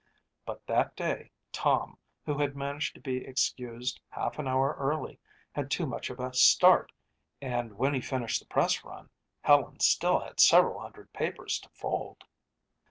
[0.47, 5.19] But that day Tom, who had managed to be excused half an hour early,
[5.51, 6.91] had too much of a start
[7.39, 9.11] and when he finished the press run
[9.41, 12.23] Helen still had several hundred papers to fold.